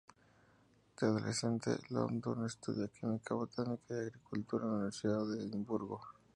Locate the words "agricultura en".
3.99-4.69